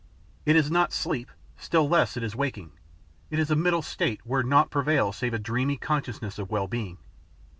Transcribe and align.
It 0.47 0.55
is 0.55 0.71
not 0.71 0.91
sleep, 0.91 1.29
still 1.57 1.87
less 1.87 2.17
is 2.17 2.33
it 2.33 2.35
waking; 2.35 2.71
it 3.29 3.37
is 3.37 3.51
a 3.51 3.55
middle 3.55 3.83
state 3.83 4.21
where 4.25 4.41
naught 4.41 4.71
prevails 4.71 5.17
save 5.17 5.35
a 5.35 5.37
dreamy 5.37 5.77
consciousness 5.77 6.39
of 6.39 6.49
well 6.49 6.67
being. 6.67 6.97